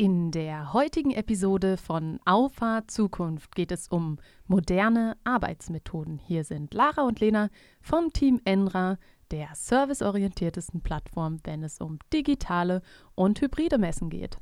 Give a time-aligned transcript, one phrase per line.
[0.00, 6.18] In der heutigen Episode von Auffahrt Zukunft geht es um moderne Arbeitsmethoden.
[6.18, 7.50] Hier sind Lara und Lena
[7.80, 8.96] vom Team Enra,
[9.32, 12.80] der serviceorientiertesten Plattform, wenn es um digitale
[13.16, 14.38] und hybride Messen geht.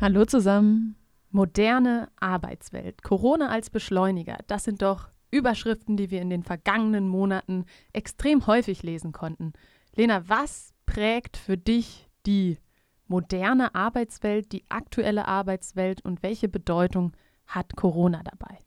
[0.00, 0.96] Hallo zusammen.
[1.30, 7.64] Moderne Arbeitswelt, Corona als Beschleuniger, das sind doch Überschriften, die wir in den vergangenen Monaten
[7.92, 9.52] extrem häufig lesen konnten.
[9.94, 12.58] Lena, was prägt für dich die
[13.06, 17.12] moderne Arbeitswelt, die aktuelle Arbeitswelt und welche Bedeutung
[17.46, 18.58] hat Corona dabei?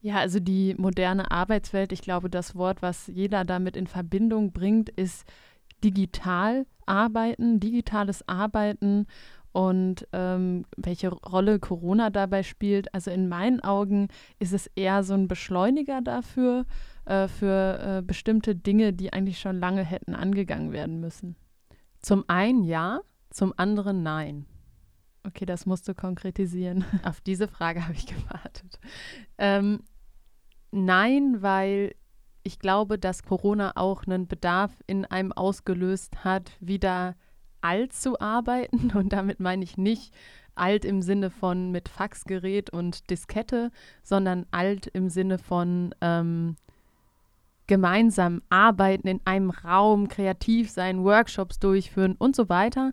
[0.00, 4.88] Ja, also die moderne Arbeitswelt, ich glaube, das Wort, was jeder damit in Verbindung bringt,
[4.88, 5.26] ist
[5.84, 9.06] digital arbeiten, digitales Arbeiten
[9.52, 12.94] und ähm, welche Rolle Corona dabei spielt.
[12.94, 16.64] Also in meinen Augen ist es eher so ein Beschleuniger dafür,
[17.04, 21.36] äh, für äh, bestimmte Dinge, die eigentlich schon lange hätten angegangen werden müssen.
[22.00, 23.00] Zum einen ja,
[23.30, 24.46] zum anderen nein.
[25.26, 26.84] Okay, das musst du konkretisieren.
[27.04, 28.80] Auf diese Frage habe ich gewartet.
[29.38, 29.82] Ähm,
[30.70, 31.94] nein, weil
[32.42, 37.16] ich glaube, dass Corona auch einen Bedarf in einem ausgelöst hat, wieder
[37.60, 38.90] alt zu arbeiten.
[38.94, 40.14] Und damit meine ich nicht
[40.54, 43.70] alt im Sinne von mit Faxgerät und Diskette,
[44.02, 46.56] sondern alt im Sinne von ähm,
[47.70, 52.90] gemeinsam arbeiten in einem Raum, kreativ sein, Workshops durchführen und so weiter,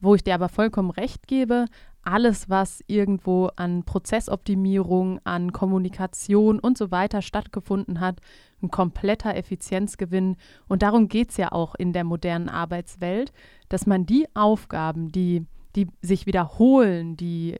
[0.00, 1.64] wo ich dir aber vollkommen recht gebe,
[2.02, 8.20] alles, was irgendwo an Prozessoptimierung, an Kommunikation und so weiter stattgefunden hat,
[8.62, 10.36] ein kompletter Effizienzgewinn.
[10.68, 13.32] Und darum geht es ja auch in der modernen Arbeitswelt,
[13.70, 17.56] dass man die Aufgaben, die, die sich wiederholen, die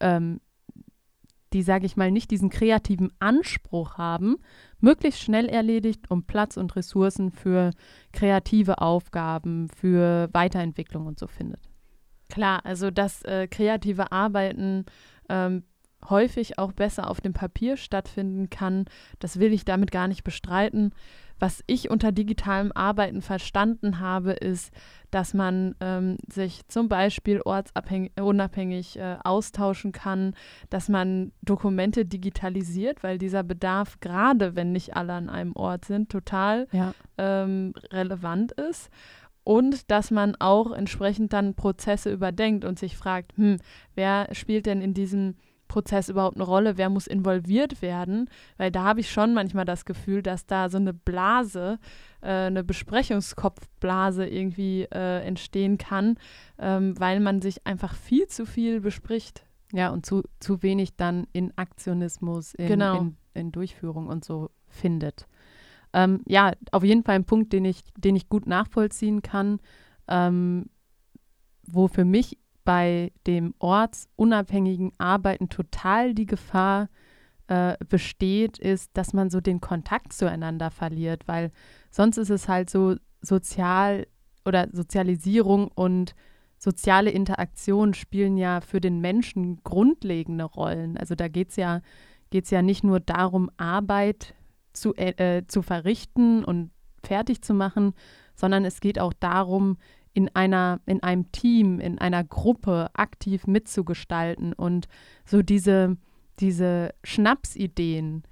[0.00, 0.40] ähm,
[1.52, 4.36] die, sage ich mal, nicht diesen kreativen Anspruch haben,
[4.80, 7.72] möglichst schnell erledigt, um Platz und Ressourcen für
[8.12, 11.68] kreative Aufgaben, für Weiterentwicklung und so findet.
[12.28, 14.84] Klar, also das äh, kreative Arbeiten
[15.28, 15.64] ähm,
[16.08, 18.84] häufig auch besser auf dem Papier stattfinden kann,
[19.18, 20.92] das will ich damit gar nicht bestreiten.
[21.38, 24.72] Was ich unter digitalem Arbeiten verstanden habe, ist,
[25.10, 30.34] dass man ähm, sich zum Beispiel ortsunabhängig äh, austauschen kann,
[30.68, 36.10] dass man Dokumente digitalisiert, weil dieser Bedarf, gerade wenn nicht alle an einem Ort sind,
[36.10, 36.92] total ja.
[37.16, 38.90] ähm, relevant ist
[39.48, 43.56] und dass man auch entsprechend dann Prozesse überdenkt und sich fragt, hm,
[43.94, 45.36] wer spielt denn in diesem
[45.68, 49.84] Prozess überhaupt eine Rolle, wer muss involviert werden, weil da habe ich schon manchmal das
[49.84, 51.78] Gefühl, dass da so eine Blase,
[52.20, 56.18] äh, eine Besprechungskopfblase irgendwie äh, entstehen kann,
[56.58, 59.44] ähm, weil man sich einfach viel zu viel bespricht.
[59.72, 62.98] Ja, und zu, zu wenig dann in Aktionismus, in, genau.
[63.00, 65.26] in, in Durchführung und so findet.
[65.92, 69.60] Ähm, ja, auf jeden Fall ein Punkt, den ich, den ich gut nachvollziehen kann,
[70.06, 70.70] ähm,
[71.66, 76.90] wo für mich bei dem ortsunabhängigen Arbeiten total die Gefahr
[77.46, 81.50] äh, besteht, ist, dass man so den Kontakt zueinander verliert, weil
[81.90, 84.06] sonst ist es halt so sozial
[84.44, 86.14] oder Sozialisierung und
[86.58, 90.98] soziale Interaktion spielen ja für den Menschen grundlegende Rollen.
[90.98, 91.80] Also da geht es ja,
[92.28, 94.34] geht's ja nicht nur darum, Arbeit
[94.74, 96.70] zu, äh, zu verrichten und
[97.02, 97.94] fertig zu machen,
[98.34, 99.78] sondern es geht auch darum,
[100.18, 104.88] in einer, in einem Team, in einer Gruppe aktiv mitzugestalten und
[105.24, 105.96] so diese,
[106.40, 108.24] diese Schnapsideen,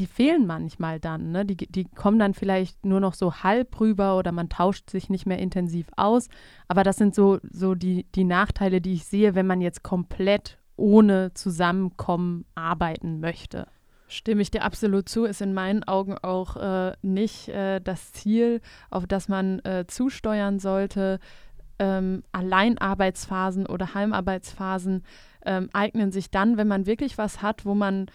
[0.00, 1.30] die fehlen manchmal dann.
[1.30, 1.46] Ne?
[1.46, 5.26] Die, die kommen dann vielleicht nur noch so halb rüber oder man tauscht sich nicht
[5.26, 6.26] mehr intensiv aus.
[6.66, 10.58] Aber das sind so, so die, die Nachteile, die ich sehe, wenn man jetzt komplett
[10.74, 13.68] ohne Zusammenkommen arbeiten möchte.
[14.08, 18.60] Stimme ich dir absolut zu, ist in meinen Augen auch äh, nicht äh, das Ziel,
[18.90, 21.18] auf das man äh, zusteuern sollte.
[21.78, 25.04] Ähm, Alleinarbeitsphasen oder Heimarbeitsphasen
[25.44, 28.06] ähm, eignen sich dann, wenn man wirklich was hat, wo man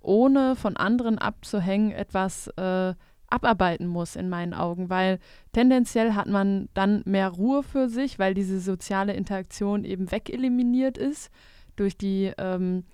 [0.00, 2.94] ohne von anderen abzuhängen etwas äh,
[3.30, 5.18] abarbeiten muss, in meinen Augen, weil
[5.52, 11.30] tendenziell hat man dann mehr Ruhe für sich, weil diese soziale Interaktion eben wegeliminiert ist
[11.76, 12.84] durch die ähm,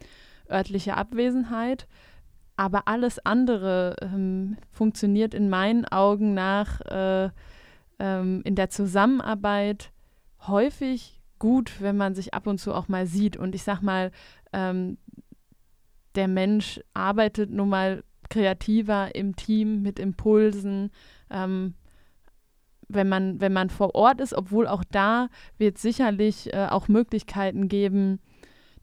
[0.50, 1.86] örtliche Abwesenheit.
[2.56, 7.30] Aber alles andere ähm, funktioniert in meinen Augen nach äh,
[7.98, 9.90] ähm, in der Zusammenarbeit
[10.46, 13.36] häufig gut, wenn man sich ab und zu auch mal sieht.
[13.36, 14.12] Und ich sag mal,
[14.52, 14.98] ähm,
[16.14, 20.90] der Mensch arbeitet nun mal kreativer im Team mit Impulsen.
[21.30, 21.74] Ähm,
[22.88, 25.28] wenn man, wenn man vor Ort ist, obwohl auch da
[25.58, 28.20] wird sicherlich äh, auch Möglichkeiten geben,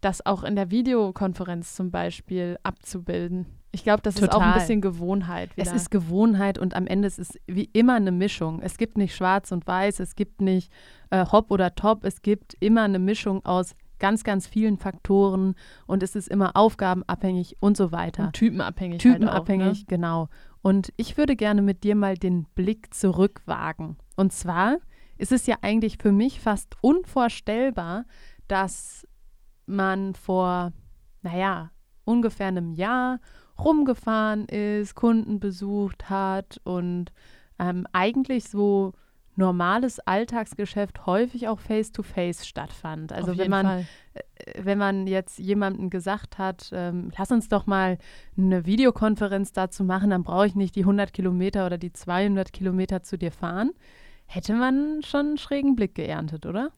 [0.01, 3.45] das auch in der Videokonferenz zum Beispiel abzubilden.
[3.71, 4.29] Ich glaube, das Total.
[4.29, 5.55] ist auch ein bisschen Gewohnheit.
[5.55, 5.67] Wieder.
[5.67, 8.61] Es ist Gewohnheit und am Ende ist es wie immer eine Mischung.
[8.61, 10.71] Es gibt nicht schwarz und weiß, es gibt nicht
[11.09, 16.03] äh, hopp oder top, es gibt immer eine Mischung aus ganz, ganz vielen Faktoren und
[16.03, 18.25] es ist immer aufgabenabhängig und so weiter.
[18.25, 18.97] Und typenabhängig.
[18.97, 19.85] Typenabhängig, halt auch, ne?
[19.87, 20.29] genau.
[20.61, 23.97] Und ich würde gerne mit dir mal den Blick zurückwagen.
[24.15, 24.77] Und zwar
[25.17, 28.05] ist es ja eigentlich für mich fast unvorstellbar,
[28.47, 29.07] dass
[29.65, 30.73] man vor,
[31.21, 31.71] naja,
[32.03, 33.19] ungefähr einem Jahr
[33.59, 37.11] rumgefahren ist, Kunden besucht hat und
[37.59, 38.93] ähm, eigentlich so
[39.35, 43.13] normales Alltagsgeschäft häufig auch face-to-face -face stattfand.
[43.13, 43.85] Also wenn man, Fall.
[44.13, 47.97] Äh, wenn man jetzt jemandem gesagt hat, ähm, lass uns doch mal
[48.37, 53.03] eine Videokonferenz dazu machen, dann brauche ich nicht die 100 Kilometer oder die 200 Kilometer
[53.03, 53.71] zu dir fahren,
[54.25, 56.71] hätte man schon einen schrägen Blick geerntet, oder?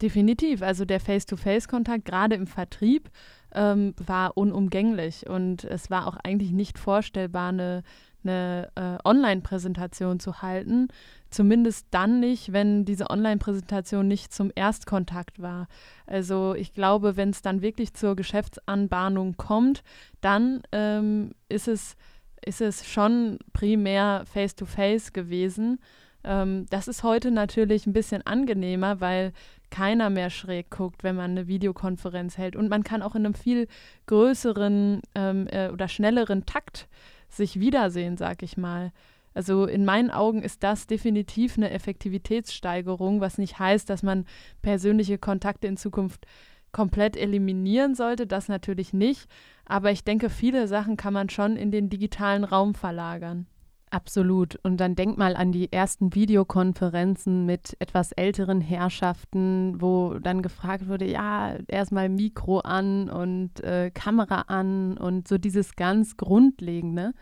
[0.00, 0.62] Definitiv.
[0.62, 3.10] Also der Face-to-Face-Kontakt, gerade im Vertrieb,
[3.54, 7.82] ähm, war unumgänglich und es war auch eigentlich nicht vorstellbar, eine,
[8.22, 10.88] eine äh, Online-Präsentation zu halten.
[11.30, 15.68] Zumindest dann nicht, wenn diese Online-Präsentation nicht zum Erstkontakt war.
[16.06, 19.82] Also ich glaube, wenn es dann wirklich zur Geschäftsanbahnung kommt,
[20.20, 21.96] dann ähm, ist, es,
[22.44, 25.78] ist es schon primär Face-to-Face -face gewesen.
[26.24, 29.32] Ähm, das ist heute natürlich ein bisschen angenehmer, weil
[29.70, 32.56] keiner mehr schräg guckt, wenn man eine Videokonferenz hält.
[32.56, 33.68] Und man kann auch in einem viel
[34.06, 36.88] größeren ähm, äh, oder schnelleren Takt
[37.28, 38.92] sich wiedersehen, sag ich mal.
[39.32, 44.26] Also in meinen Augen ist das definitiv eine Effektivitätssteigerung, was nicht heißt, dass man
[44.60, 46.26] persönliche Kontakte in Zukunft
[46.72, 49.28] komplett eliminieren sollte, das natürlich nicht.
[49.64, 53.46] Aber ich denke, viele Sachen kann man schon in den digitalen Raum verlagern.
[53.90, 54.56] Absolut.
[54.62, 60.88] Und dann denk mal an die ersten Videokonferenzen mit etwas älteren Herrschaften, wo dann gefragt
[60.88, 67.12] wurde, ja, erstmal Mikro an und äh, Kamera an und so dieses ganz Grundlegende.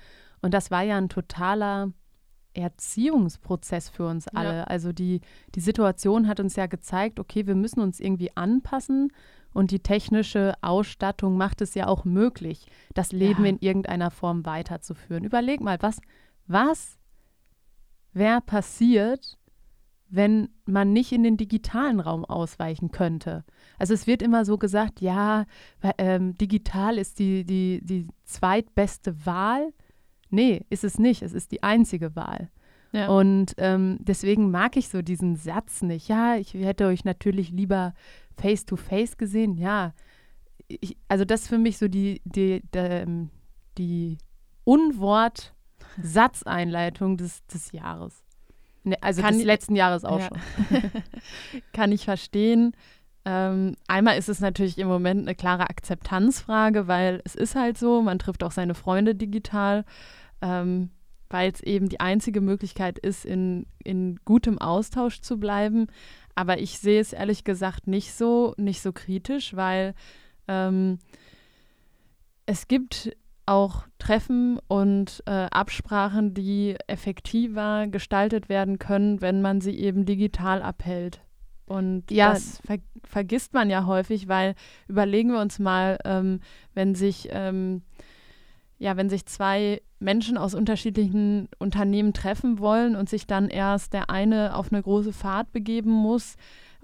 [0.43, 1.93] Und das war ja ein totaler
[2.53, 4.59] Erziehungsprozess für uns alle.
[4.59, 4.65] Ja.
[4.65, 5.21] Also die,
[5.55, 9.11] die Situation hat uns ja gezeigt, okay, wir müssen uns irgendwie anpassen
[9.55, 13.51] und die technische Ausstattung macht es ja auch möglich, das Leben ja.
[13.51, 15.25] in irgendeiner Form weiterzuführen.
[15.25, 16.01] Überleg mal, was
[16.49, 16.99] was
[18.13, 19.39] wäre passiert,
[20.09, 23.45] wenn man nicht in den digitalen Raum ausweichen könnte?
[23.79, 25.45] Also es wird immer so gesagt, ja,
[25.99, 29.73] ähm, digital ist die, die, die zweitbeste Wahl.
[30.31, 31.23] Nee, ist es nicht.
[31.23, 32.51] Es ist die einzige Wahl.
[32.93, 33.09] Ja.
[33.09, 36.09] Und ähm, deswegen mag ich so diesen Satz nicht.
[36.09, 37.93] Ja, ich hätte euch natürlich lieber
[38.39, 39.59] face-to-face -face gesehen.
[39.59, 39.93] Ja,
[40.69, 43.31] ich, also das ist für mich so die, die, die, ähm,
[43.77, 44.17] die
[44.65, 45.55] Unwort-
[46.03, 48.23] Satzeinleitung des, des Jahres.
[48.85, 50.29] Ne, also Kann des letzten Jahres auch ja.
[50.29, 50.91] schon.
[51.73, 52.73] Kann ich verstehen.
[53.25, 58.01] Ähm, einmal ist es natürlich im Moment eine klare Akzeptanzfrage, weil es ist halt so,
[58.01, 59.85] man trifft auch seine Freunde digital,
[60.41, 60.91] ähm,
[61.29, 65.89] weil es eben die einzige Möglichkeit ist, in, in gutem Austausch zu bleiben.
[66.35, 69.95] Aber ich sehe es ehrlich gesagt nicht so, nicht so kritisch, weil
[70.47, 70.99] ähm,
[72.47, 73.15] es gibt
[73.49, 80.63] auch Treffen und äh, Absprachen, die effektiver gestaltet werden können, wenn man sie eben digital
[80.63, 81.21] abhält.
[81.67, 82.31] Und ja.
[82.31, 84.55] das ver vergisst man ja häufig, weil
[84.87, 86.41] überlegen wir uns mal, ähm,
[86.75, 87.83] wenn sich ähm,
[88.79, 94.09] ja, wenn sich zwei Menschen aus unterschiedlichen Unternehmen treffen wollen und sich dann erst der
[94.11, 96.37] eine auf eine große Fahrt begeben muss,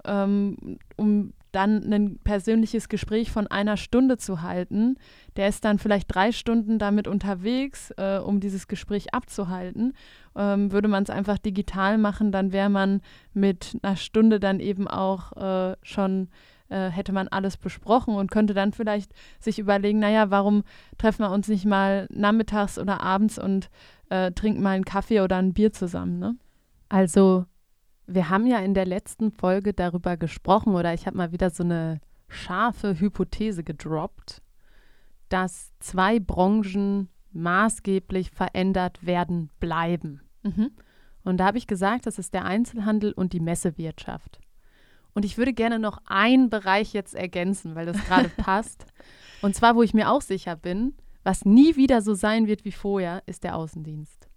[0.03, 4.97] ähm, um dann ein persönliches Gespräch von einer Stunde zu halten.
[5.35, 9.93] Der ist dann vielleicht drei Stunden damit unterwegs, äh, um dieses Gespräch abzuhalten.
[10.35, 13.01] Ähm, würde man es einfach digital machen, dann wäre man
[13.33, 16.27] mit einer Stunde dann eben auch äh, schon
[16.69, 20.63] äh, hätte man alles besprochen und könnte dann vielleicht sich überlegen, naja, warum
[20.97, 23.69] treffen wir uns nicht mal nachmittags oder abends und
[24.09, 26.35] äh, trinken mal einen Kaffee oder ein Bier zusammen, ne?
[26.89, 27.45] Also
[28.07, 31.63] wir haben ja in der letzten Folge darüber gesprochen oder ich habe mal wieder so
[31.63, 34.41] eine scharfe Hypothese gedroppt,
[35.29, 40.21] dass zwei Branchen maßgeblich verändert werden bleiben.
[40.43, 40.71] Mhm.
[41.23, 44.39] Und da habe ich gesagt, das ist der Einzelhandel und die Messewirtschaft.
[45.13, 48.85] Und ich würde gerne noch einen Bereich jetzt ergänzen, weil das gerade passt.
[49.41, 50.93] Und zwar, wo ich mir auch sicher bin,
[51.23, 54.29] was nie wieder so sein wird wie vorher, ist der Außendienst.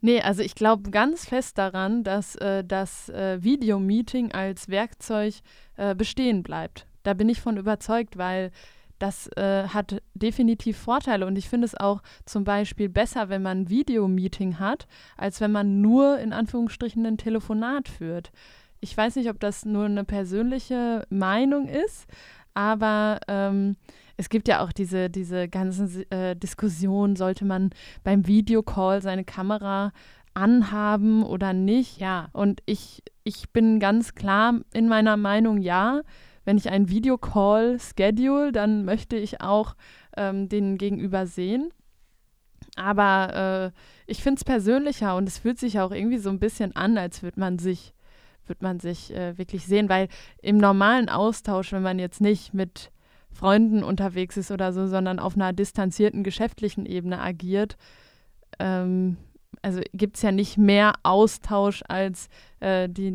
[0.00, 5.34] Nee, also ich glaube ganz fest daran, dass äh, das äh, Videomeeting als Werkzeug
[5.76, 6.86] äh, bestehen bleibt.
[7.02, 8.50] Da bin ich von überzeugt, weil
[8.98, 13.62] das äh, hat definitiv Vorteile und ich finde es auch zum Beispiel besser, wenn man
[13.62, 14.86] ein Videomeeting hat,
[15.16, 18.32] als wenn man nur in Anführungsstrichen ein Telefonat führt.
[18.80, 22.06] Ich weiß nicht, ob das nur eine persönliche Meinung ist,
[22.54, 23.76] aber ähm,
[24.16, 27.70] es gibt ja auch diese, diese ganzen äh, Diskussionen, sollte man
[28.02, 29.92] beim Videocall seine Kamera
[30.34, 31.98] anhaben oder nicht.
[31.98, 32.28] Ja.
[32.32, 36.02] Und ich, ich bin ganz klar in meiner Meinung, ja.
[36.44, 39.74] Wenn ich einen Videocall schedule, dann möchte ich auch
[40.16, 41.70] ähm, den Gegenüber sehen.
[42.76, 46.76] Aber äh, ich finde es persönlicher und es fühlt sich auch irgendwie so ein bisschen
[46.76, 47.94] an, als würde man sich,
[48.46, 50.08] wird man sich äh, wirklich sehen, weil
[50.40, 52.92] im normalen Austausch, wenn man jetzt nicht mit
[53.36, 57.76] Freunden unterwegs ist oder so, sondern auf einer distanzierten geschäftlichen Ebene agiert,
[58.58, 59.16] ähm,
[59.62, 62.28] also gibt es ja nicht mehr Austausch als
[62.60, 63.12] äh, die,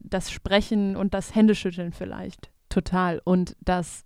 [0.00, 2.50] das Sprechen und das Händeschütteln vielleicht.
[2.68, 3.20] Total.
[3.24, 4.04] Und das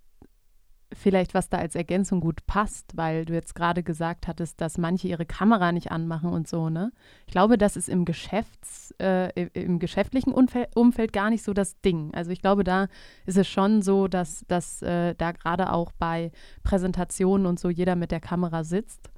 [0.93, 5.07] vielleicht, was da als Ergänzung gut passt, weil du jetzt gerade gesagt hattest, dass manche
[5.07, 6.91] ihre Kamera nicht anmachen und so, ne?
[7.27, 11.79] Ich glaube, das ist im Geschäfts, äh, im geschäftlichen Umfeld, Umfeld, gar nicht so das
[11.81, 12.11] Ding.
[12.13, 12.87] Also ich glaube, da
[13.25, 16.31] ist es schon so, dass, dass äh, da gerade auch bei
[16.63, 19.11] Präsentationen und so jeder mit der Kamera sitzt.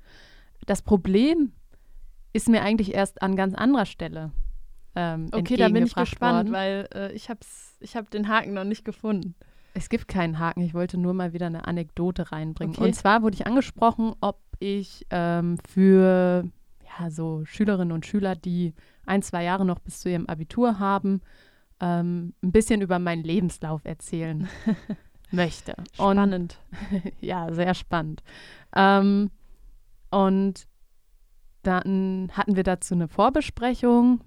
[0.65, 1.53] Das Problem
[2.33, 4.31] ist mir eigentlich erst an ganz anderer Stelle.
[4.95, 6.53] Ähm, okay, da bin ich gespannt, worden.
[6.53, 7.39] weil äh, ich habe
[7.79, 9.35] ich hab den Haken noch nicht gefunden.
[9.73, 10.61] Es gibt keinen Haken.
[10.61, 12.75] Ich wollte nur mal wieder eine Anekdote reinbringen.
[12.75, 12.83] Okay.
[12.83, 16.43] Und zwar wurde ich angesprochen, ob ich ähm, für
[16.99, 18.73] ja, so Schülerinnen und Schüler, die
[19.05, 21.21] ein, zwei Jahre noch bis zu ihrem Abitur haben,
[21.79, 24.47] ähm, ein bisschen über meinen Lebenslauf erzählen
[25.31, 25.75] möchte.
[25.93, 26.59] Spannend.
[26.91, 28.23] Und, ja, sehr spannend.
[28.75, 29.31] Ähm,
[30.09, 30.67] und
[31.63, 34.21] dann hatten wir dazu eine Vorbesprechung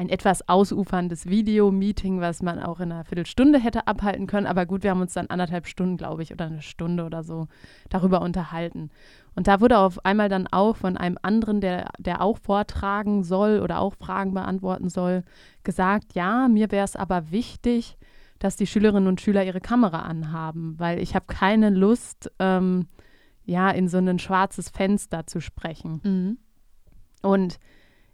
[0.00, 4.46] ein etwas ausuferndes Video-Meeting, was man auch in einer Viertelstunde hätte abhalten können.
[4.46, 7.48] Aber gut, wir haben uns dann anderthalb Stunden, glaube ich, oder eine Stunde oder so
[7.90, 8.88] darüber unterhalten.
[9.36, 13.60] Und da wurde auf einmal dann auch von einem anderen, der, der auch vortragen soll
[13.60, 15.22] oder auch Fragen beantworten soll,
[15.64, 17.98] gesagt, ja, mir wäre es aber wichtig,
[18.38, 22.86] dass die Schülerinnen und Schüler ihre Kamera anhaben, weil ich habe keine Lust, ähm,
[23.44, 26.00] ja, in so ein schwarzes Fenster zu sprechen.
[26.02, 26.38] Mhm.
[27.20, 27.58] Und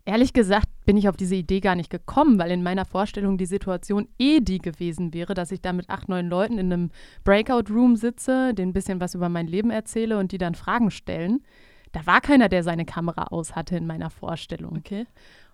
[0.06, 3.44] Ehrlich gesagt bin ich auf diese Idee gar nicht gekommen, weil in meiner Vorstellung die
[3.44, 6.90] Situation eh die gewesen wäre, dass ich da mit acht, neun Leuten in einem
[7.24, 11.42] Breakout-Room sitze, denen ein bisschen was über mein Leben erzähle und die dann Fragen stellen.
[11.90, 14.76] Da war keiner, der seine Kamera aus hatte in meiner Vorstellung.
[14.76, 15.06] Okay.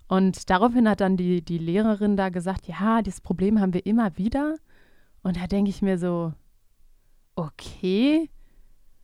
[0.07, 4.19] Und daraufhin hat dann die, die Lehrerin da gesagt, ja, das Problem haben wir immer
[4.19, 4.57] wieder.
[5.23, 6.35] Und da denke ich mir so,
[7.37, 8.29] okay.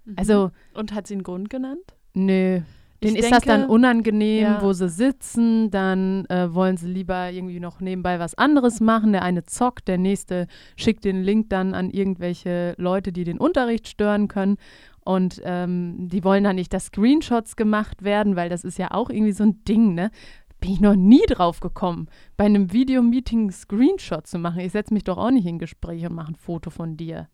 [0.05, 0.14] Mhm.
[0.17, 0.50] Also.
[0.75, 1.95] Und hat sie einen Grund genannt?
[2.12, 2.61] Nö,
[3.02, 4.62] Denen ist denke, das dann unangenehm, ja.
[4.62, 9.12] wo sie sitzen, dann äh, wollen sie lieber irgendwie noch nebenbei was anderes machen.
[9.12, 13.87] Der eine zockt, der nächste schickt den Link dann an irgendwelche Leute, die den Unterricht
[13.87, 14.57] stören können.
[15.05, 19.11] Und ähm, die wollen dann nicht, dass Screenshots gemacht werden, weil das ist ja auch
[19.11, 20.11] irgendwie so ein Ding, ne?
[20.61, 24.59] Bin ich noch nie drauf gekommen, bei einem Videomeeting Screenshot zu machen.
[24.59, 27.28] Ich setze mich doch auch nicht in Gespräch und mache ein Foto von dir.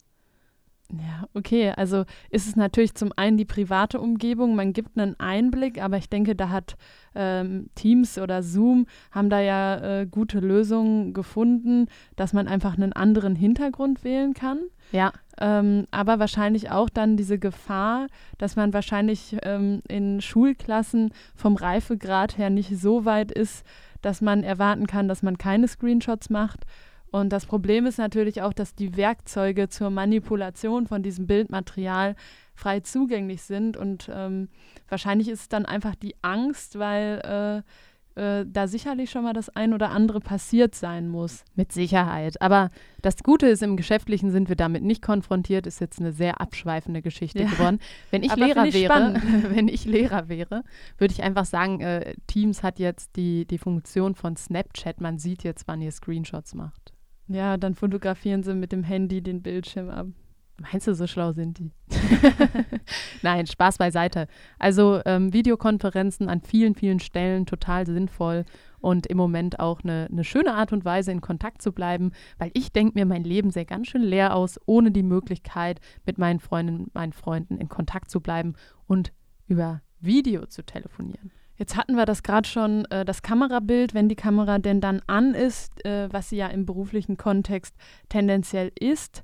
[0.93, 1.73] Ja, okay.
[1.77, 6.11] Also ist es natürlich zum einen die private Umgebung, man gibt einen Einblick, aber ich
[6.11, 6.77] denke, da hat
[7.15, 11.87] ähm, Teams oder Zoom haben da ja äh, gute Lösungen gefunden,
[12.17, 14.61] dass man einfach einen anderen Hintergrund wählen kann.
[14.93, 15.13] Ja.
[15.41, 18.07] Ähm, aber wahrscheinlich auch dann diese Gefahr,
[18.39, 23.65] dass man wahrscheinlich ähm, in Schulklassen vom Reifegrad her nicht so weit ist,
[24.03, 26.67] dass man erwarten kann, dass man keine Screenshots macht
[27.15, 32.17] und das Problem ist natürlich auch, dass die Werkzeuge zur Manipulation von diesem Bildmaterial
[32.57, 33.77] frei zugänglich sind.
[33.77, 34.49] Und ähm,
[34.89, 37.63] wahrscheinlich ist es dann einfach die Angst, weil
[38.17, 41.45] äh, äh, da sicherlich schon mal das ein oder andere passiert sein muss.
[41.55, 42.43] Mit Sicherheit.
[42.43, 45.69] Aber das Gute ist, im Geschäftlichen sind wir damit nicht konfrontiert.
[45.69, 47.49] Ist jetzt eine sehr abschweifende Geschichte ja.
[47.49, 47.79] geworden.
[48.11, 49.15] Wenn ich Lehrer ich wäre,
[49.51, 50.65] wenn ich Lehrer wäre,
[50.99, 55.01] würde ich einfach sagen, äh, Teams hat jetzt die, die Funktion von Snapchat.
[55.01, 56.94] Man sieht jetzt, wann ihr Screenshots macht.
[57.29, 60.07] Ja, dann fotografieren sie mit dem Handy den Bildschirm ab.
[60.59, 61.73] Meinst du, so schlau sind die?
[63.23, 64.29] Nein, Spaß beiseite.
[64.59, 68.45] Also ähm, Videokonferenzen an vielen, vielen Stellen total sinnvoll
[68.79, 72.53] und im Moment auch eine, eine schöne Art und Weise, in Kontakt zu bleiben, weil
[72.55, 76.39] ich denke mir, mein Leben sähe ganz schön leer aus, ohne die Möglichkeit, mit meinen
[76.39, 78.55] Freundinnen, meinen Freunden in Kontakt zu bleiben
[78.87, 79.13] und
[79.49, 81.33] über Video zu telefonieren.
[81.57, 85.35] Jetzt hatten wir das gerade schon, äh, das Kamerabild, wenn die Kamera denn dann an
[85.35, 87.75] ist, äh, was sie ja im beruflichen Kontext
[88.09, 89.23] tendenziell ist.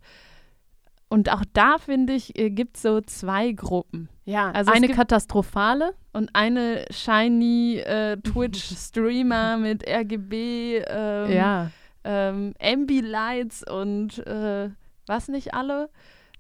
[1.08, 4.08] Und auch da, finde ich, äh, gibt es so zwei Gruppen.
[4.24, 11.70] Ja, also eine katastrophale und eine shiny äh, Twitch-Streamer mit RGB, ähm, ja.
[12.04, 14.70] ähm, Ambilights und äh,
[15.06, 15.90] was nicht alle.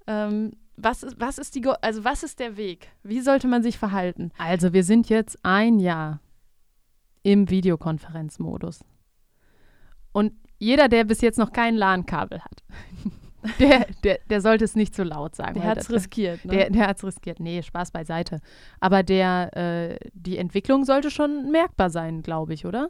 [0.06, 2.88] Ähm, was ist, was ist die, also was ist der Weg?
[3.02, 4.30] Wie sollte man sich verhalten?
[4.38, 6.20] Also wir sind jetzt ein Jahr
[7.22, 8.84] im Videokonferenzmodus.
[10.12, 12.62] Und jeder, der bis jetzt noch kein LAN-Kabel hat,
[13.58, 15.54] Der, der, der sollte es nicht zu laut sagen.
[15.54, 16.44] Der hat es riskiert.
[16.44, 16.52] Ne?
[16.52, 17.40] Der, der hat es riskiert.
[17.40, 18.40] Nee, Spaß beiseite.
[18.80, 22.88] Aber der, äh, die Entwicklung sollte schon merkbar sein, glaube ich, oder?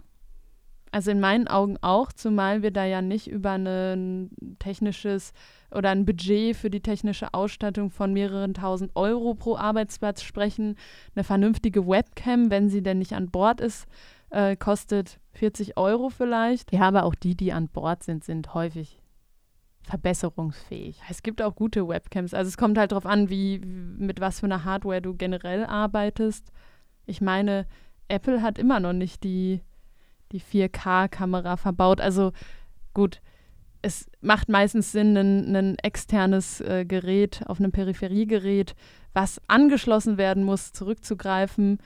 [0.92, 5.32] Also in meinen Augen auch, zumal wir da ja nicht über ein technisches
[5.72, 10.76] oder ein Budget für die technische Ausstattung von mehreren tausend Euro pro Arbeitsplatz sprechen.
[11.14, 13.86] Eine vernünftige Webcam, wenn sie denn nicht an Bord ist,
[14.30, 16.72] äh, kostet 40 Euro vielleicht.
[16.72, 19.00] Ja, aber auch die, die an Bord sind, sind häufig
[19.82, 21.00] verbesserungsfähig.
[21.08, 22.34] Es gibt auch gute Webcams.
[22.34, 26.52] Also es kommt halt darauf an, wie, mit was für einer Hardware du generell arbeitest.
[27.06, 27.66] Ich meine,
[28.08, 29.62] Apple hat immer noch nicht die,
[30.32, 32.00] die 4K-Kamera verbaut.
[32.00, 32.32] Also
[32.94, 33.20] gut,
[33.82, 38.74] es macht meistens Sinn, ein, ein externes äh, Gerät auf einem Peripheriegerät,
[39.12, 41.78] was angeschlossen werden muss, zurückzugreifen.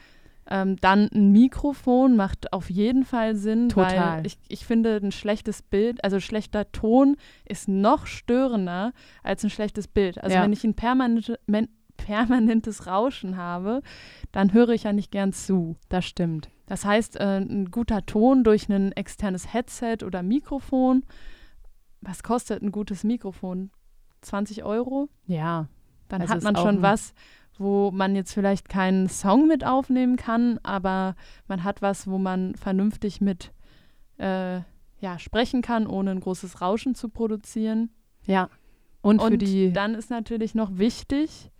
[0.50, 4.18] Ähm, dann ein Mikrofon macht auf jeden Fall Sinn, Total.
[4.18, 7.16] weil ich, ich finde, ein schlechtes Bild, also schlechter Ton
[7.48, 10.22] ist noch störender als ein schlechtes Bild.
[10.22, 10.42] Also ja.
[10.42, 11.38] wenn ich ein permanente,
[11.96, 13.80] permanentes Rauschen habe,
[14.32, 15.76] dann höre ich ja nicht gern zu.
[15.88, 16.50] Das stimmt.
[16.66, 21.04] Das heißt, äh, ein guter Ton durch ein externes Headset oder Mikrofon.
[22.06, 23.70] Was kostet ein gutes Mikrofon?
[24.22, 25.08] 20 Euro?
[25.26, 25.68] Ja.
[26.08, 27.14] Dann also hat man schon was,
[27.58, 31.14] wo man jetzt vielleicht keinen Song mit aufnehmen kann, aber
[31.46, 33.52] man hat was, wo man vernünftig mit
[34.18, 34.60] äh,
[35.00, 37.90] ja, sprechen kann, ohne ein großes Rauschen zu produzieren.
[38.26, 38.48] Ja.
[39.02, 41.50] Und, Und für die dann ist natürlich noch wichtig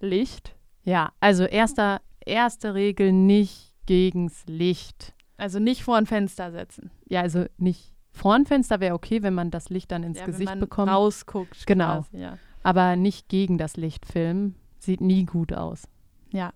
[0.00, 0.56] Licht.
[0.82, 5.14] Ja, also erster, erste Regel nicht gegens Licht.
[5.36, 6.90] Also nicht vor ein Fenster setzen.
[7.08, 10.26] Ja, also nicht vor ein Fenster wäre okay, wenn man das Licht dann ins ja,
[10.26, 10.90] Gesicht wenn man bekommt.
[10.90, 11.66] Rausguckt.
[11.66, 12.02] Genau.
[12.02, 12.38] Quasi, ja.
[12.62, 14.56] Aber nicht gegen das Licht filmen.
[14.78, 15.88] Sieht nie gut aus.
[16.30, 16.52] Ja.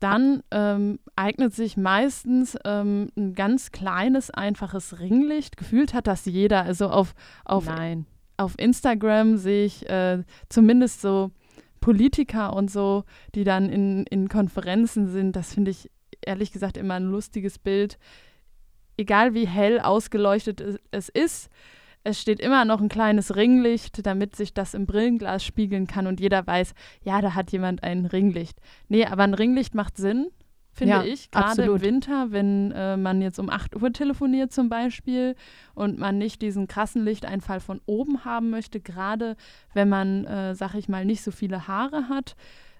[0.00, 5.56] Dann ähm, eignet sich meistens ähm, ein ganz kleines, einfaches Ringlicht.
[5.56, 6.62] Gefühlt hat das jeder.
[6.62, 8.06] Also auf, auf, Nein.
[8.36, 11.30] auf Instagram sehe ich äh, zumindest so
[11.80, 15.36] Politiker und so, die dann in, in Konferenzen sind.
[15.36, 17.98] Das finde ich ehrlich gesagt immer ein lustiges Bild.
[18.96, 21.50] Egal wie hell ausgeleuchtet es ist,
[22.04, 26.20] es steht immer noch ein kleines Ringlicht, damit sich das im Brillenglas spiegeln kann und
[26.20, 28.58] jeder weiß, ja, da hat jemand ein Ringlicht.
[28.88, 30.26] Nee, aber ein Ringlicht macht Sinn,
[30.72, 31.30] finde ja, ich.
[31.30, 35.36] Gerade im Winter, wenn äh, man jetzt um 8 Uhr telefoniert zum Beispiel
[35.74, 39.36] und man nicht diesen krassen Lichteinfall von oben haben möchte, gerade
[39.74, 42.34] wenn man, äh, sag ich mal, nicht so viele Haare hat.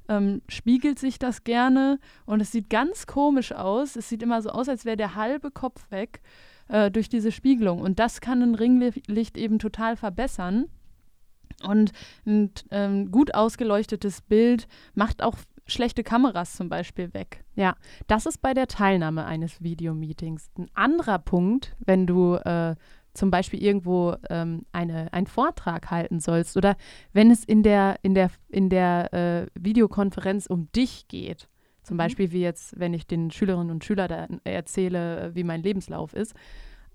[0.09, 3.97] Ähm, spiegelt sich das gerne und es sieht ganz komisch aus.
[3.97, 6.21] Es sieht immer so aus, als wäre der halbe Kopf weg
[6.69, 7.81] äh, durch diese Spiegelung.
[7.81, 10.67] Und das kann ein Ringlicht eben total verbessern.
[11.63, 11.93] Und
[12.27, 15.37] ein ähm, gut ausgeleuchtetes Bild macht auch
[15.67, 17.45] schlechte Kameras zum Beispiel weg.
[17.55, 20.51] Ja, das ist bei der Teilnahme eines Videomeetings.
[20.59, 22.75] Ein anderer Punkt, wenn du äh,
[23.15, 26.77] zum Beispiel irgendwo ähm, eine, einen Vortrag halten sollst oder
[27.13, 31.49] wenn es in der, in der, in der äh, Videokonferenz um dich geht.
[31.83, 31.99] Zum mhm.
[31.99, 36.35] Beispiel wie jetzt, wenn ich den Schülerinnen und Schülern erzähle, wie mein Lebenslauf ist,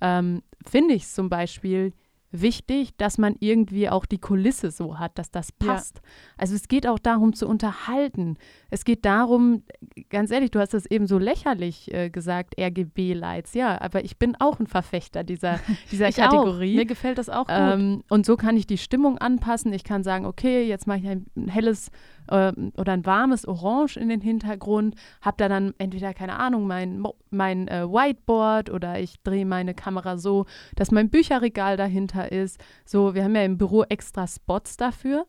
[0.01, 1.93] ähm, finde ich es zum Beispiel
[2.31, 5.97] wichtig, dass man irgendwie auch die Kulisse so hat, dass das passt.
[5.97, 6.01] Ja.
[6.37, 8.37] Also es geht auch darum zu unterhalten.
[8.69, 9.63] Es geht darum,
[10.09, 13.53] ganz ehrlich, du hast das eben so lächerlich äh, gesagt, RGB-Lights.
[13.53, 15.59] Ja, aber ich bin auch ein Verfechter dieser,
[15.91, 16.73] dieser Kategorie.
[16.73, 16.77] Auch.
[16.77, 17.55] Mir gefällt das auch gut.
[17.57, 19.71] Ähm, und so kann ich die Stimmung anpassen.
[19.71, 21.91] Ich kann sagen, okay, jetzt mache ich ein helles
[22.29, 27.03] äh, oder ein warmes Orange in den Hintergrund, habe da dann entweder, keine Ahnung, mein,
[27.29, 32.63] mein äh, Whiteboard oder ich drehe meine Kamera so, dass mein Bücherregal dahinter ist.
[32.85, 35.25] So, wir haben ja im Büro extra Spots dafür.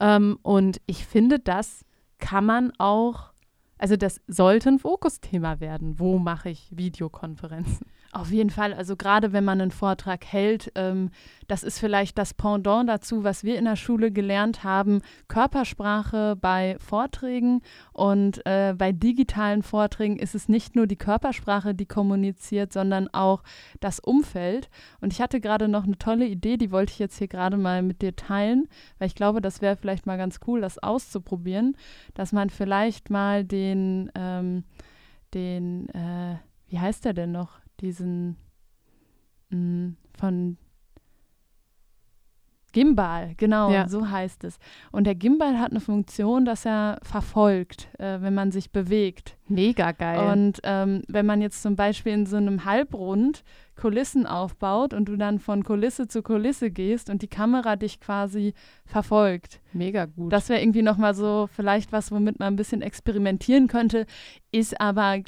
[0.00, 1.84] Ähm, und ich finde, das
[2.18, 3.32] kann man auch,
[3.78, 5.98] also das sollte ein Fokusthema werden.
[5.98, 7.86] Wo mache ich Videokonferenzen?
[8.12, 8.72] Auf jeden Fall.
[8.72, 11.10] Also gerade wenn man einen Vortrag hält, ähm,
[11.48, 15.02] das ist vielleicht das Pendant dazu, was wir in der Schule gelernt haben.
[15.28, 21.86] Körpersprache bei Vorträgen und äh, bei digitalen Vorträgen ist es nicht nur die Körpersprache, die
[21.86, 23.42] kommuniziert, sondern auch
[23.80, 24.70] das Umfeld.
[25.00, 27.82] Und ich hatte gerade noch eine tolle Idee, die wollte ich jetzt hier gerade mal
[27.82, 31.76] mit dir teilen, weil ich glaube, das wäre vielleicht mal ganz cool, das auszuprobieren,
[32.14, 34.64] dass man vielleicht mal den, ähm,
[35.34, 36.36] den, äh,
[36.68, 37.65] wie heißt der denn noch?
[37.80, 38.36] Diesen
[39.50, 40.56] mh, mm, von
[42.72, 43.88] Gimbal, genau, ja.
[43.88, 44.58] so heißt es.
[44.92, 49.38] Und der Gimbal hat eine Funktion, dass er verfolgt, äh, wenn man sich bewegt.
[49.48, 50.32] Mega geil.
[50.32, 53.44] Und ähm, wenn man jetzt zum Beispiel in so einem Halbrund
[53.76, 58.54] Kulissen aufbaut und du dann von Kulisse zu Kulisse gehst und die Kamera dich quasi
[58.86, 59.60] verfolgt.
[59.72, 60.32] Mega gut.
[60.32, 64.06] Das wäre irgendwie nochmal so vielleicht was, womit man ein bisschen experimentieren könnte,
[64.50, 65.18] ist aber,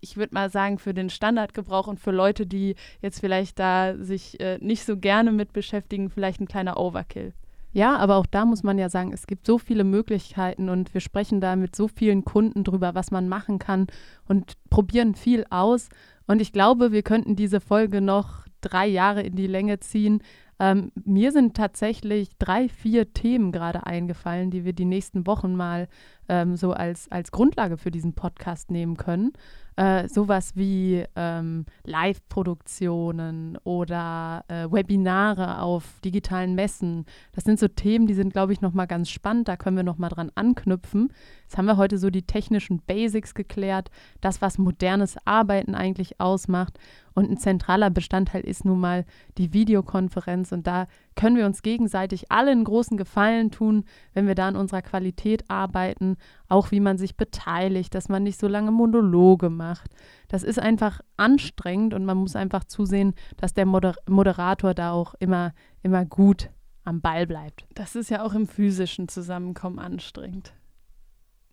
[0.00, 4.38] ich würde mal sagen, für den Standardgebrauch und für Leute, die jetzt vielleicht da sich
[4.38, 7.32] äh, nicht so gerne mit beschäftigen, vielleicht ein kleiner Overkill.
[7.74, 11.00] Ja, aber auch da muss man ja sagen, es gibt so viele Möglichkeiten und wir
[11.00, 13.88] sprechen da mit so vielen Kunden drüber, was man machen kann
[14.28, 15.88] und probieren viel aus.
[16.28, 20.22] Und ich glaube, wir könnten diese Folge noch drei Jahre in die Länge ziehen.
[20.64, 25.88] Ähm, mir sind tatsächlich drei, vier Themen gerade eingefallen, die wir die nächsten Wochen mal
[26.26, 29.32] ähm, so als, als Grundlage für diesen Podcast nehmen können
[29.76, 37.06] äh, sowas wie ähm, Live-Produktionen oder äh, Webinare auf digitalen Messen.
[37.32, 39.48] Das sind so Themen, die sind, glaube ich, nochmal ganz spannend.
[39.48, 41.12] Da können wir nochmal dran anknüpfen.
[41.42, 46.78] Jetzt haben wir heute so die technischen Basics geklärt, das, was modernes Arbeiten eigentlich ausmacht.
[47.14, 49.04] Und ein zentraler Bestandteil ist nun mal
[49.38, 50.52] die Videokonferenz.
[50.54, 50.86] Und da
[51.16, 55.44] können wir uns gegenseitig alle einen großen Gefallen tun, wenn wir da an unserer Qualität
[55.48, 56.16] arbeiten,
[56.48, 59.90] auch wie man sich beteiligt, dass man nicht so lange Monologe macht.
[60.28, 65.14] Das ist einfach anstrengend und man muss einfach zusehen, dass der Moder Moderator da auch
[65.18, 66.50] immer, immer gut
[66.84, 67.66] am Ball bleibt.
[67.74, 70.54] Das ist ja auch im physischen Zusammenkommen anstrengend.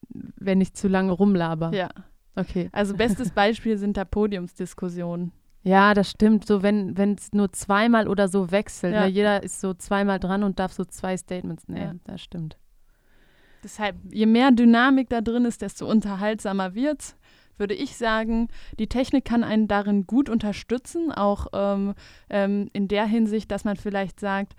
[0.09, 1.73] Wenn ich zu lange rumlaber.
[1.73, 1.89] Ja.
[2.35, 2.69] Okay.
[2.71, 5.31] Also bestes Beispiel sind da Podiumsdiskussionen.
[5.63, 6.47] Ja, das stimmt.
[6.47, 8.93] So, wenn es nur zweimal oder so wechselt.
[8.93, 9.01] Ja.
[9.01, 9.07] Ne?
[9.07, 11.67] Jeder ist so zweimal dran und darf so zwei Statements.
[11.67, 11.95] Nee, ja.
[12.05, 12.57] das stimmt.
[13.63, 17.15] Deshalb, je mehr Dynamik da drin ist, desto unterhaltsamer wird's
[17.61, 21.93] würde ich sagen, die Technik kann einen darin gut unterstützen, auch ähm,
[22.29, 24.55] ähm, in der Hinsicht, dass man vielleicht sagt,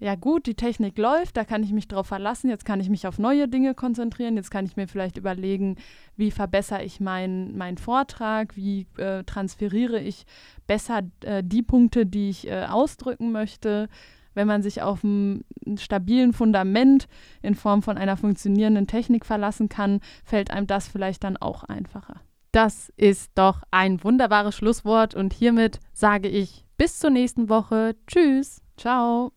[0.00, 3.06] ja gut, die Technik läuft, da kann ich mich drauf verlassen, jetzt kann ich mich
[3.06, 5.76] auf neue Dinge konzentrieren, jetzt kann ich mir vielleicht überlegen,
[6.16, 10.24] wie verbessere ich meinen mein Vortrag, wie äh, transferiere ich
[10.66, 13.88] besser äh, die Punkte, die ich äh, ausdrücken möchte.
[14.32, 15.44] Wenn man sich auf ein
[15.76, 17.06] stabilen Fundament
[17.42, 22.20] in Form von einer funktionierenden Technik verlassen kann, fällt einem das vielleicht dann auch einfacher.
[22.52, 27.96] Das ist doch ein wunderbares Schlusswort und hiermit sage ich bis zur nächsten Woche.
[28.06, 28.62] Tschüss.
[28.76, 29.32] Ciao.